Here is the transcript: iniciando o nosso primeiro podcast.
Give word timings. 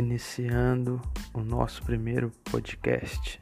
iniciando 0.00 1.00
o 1.34 1.40
nosso 1.40 1.82
primeiro 1.82 2.30
podcast. 2.44 3.40